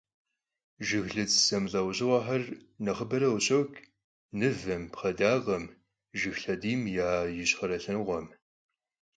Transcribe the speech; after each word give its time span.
Jjıglıts 0.85 1.35
zemılh'eujığuexer 1.47 2.43
nexhıbere 2.85 3.29
khışoç' 3.33 3.77
mıvem, 4.37 4.83
pxhedakhem, 4.93 5.63
jjıg 6.17 6.35
lhediym 6.41 6.81
ya 6.97 7.09
yişxhere 7.37 7.77
lhenıkhuem. 7.83 8.27